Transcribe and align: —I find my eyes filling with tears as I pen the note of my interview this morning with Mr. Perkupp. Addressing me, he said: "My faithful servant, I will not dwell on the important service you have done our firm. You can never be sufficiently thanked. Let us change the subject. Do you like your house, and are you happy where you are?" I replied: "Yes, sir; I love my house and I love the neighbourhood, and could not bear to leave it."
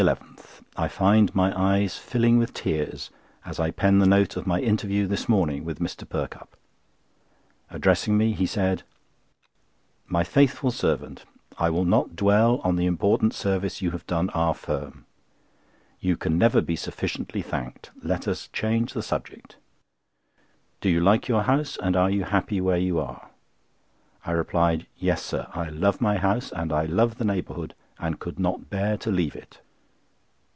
—I 0.77 0.87
find 0.87 1.35
my 1.35 1.53
eyes 1.55 1.95
filling 1.97 2.39
with 2.39 2.55
tears 2.55 3.11
as 3.45 3.59
I 3.59 3.69
pen 3.69 3.99
the 3.99 4.07
note 4.07 4.35
of 4.35 4.47
my 4.47 4.59
interview 4.59 5.05
this 5.05 5.29
morning 5.29 5.63
with 5.63 5.77
Mr. 5.77 6.09
Perkupp. 6.09 6.57
Addressing 7.69 8.17
me, 8.17 8.31
he 8.31 8.47
said: 8.47 8.81
"My 10.07 10.23
faithful 10.23 10.71
servant, 10.71 11.25
I 11.59 11.69
will 11.69 11.85
not 11.85 12.15
dwell 12.15 12.61
on 12.63 12.77
the 12.77 12.87
important 12.87 13.35
service 13.35 13.79
you 13.83 13.91
have 13.91 14.07
done 14.07 14.31
our 14.31 14.55
firm. 14.55 15.05
You 15.99 16.17
can 16.17 16.35
never 16.35 16.61
be 16.61 16.75
sufficiently 16.75 17.43
thanked. 17.43 17.91
Let 18.01 18.27
us 18.27 18.47
change 18.51 18.93
the 18.93 19.03
subject. 19.03 19.57
Do 20.79 20.89
you 20.89 20.99
like 20.99 21.27
your 21.27 21.43
house, 21.43 21.77
and 21.77 21.95
are 21.95 22.09
you 22.09 22.23
happy 22.23 22.59
where 22.59 22.79
you 22.79 22.97
are?" 22.99 23.29
I 24.25 24.31
replied: 24.31 24.87
"Yes, 24.97 25.21
sir; 25.21 25.45
I 25.53 25.69
love 25.69 26.01
my 26.01 26.17
house 26.17 26.51
and 26.51 26.73
I 26.73 26.85
love 26.85 27.19
the 27.19 27.25
neighbourhood, 27.25 27.75
and 27.99 28.19
could 28.19 28.39
not 28.39 28.71
bear 28.71 28.97
to 28.97 29.11
leave 29.11 29.35
it." 29.35 29.61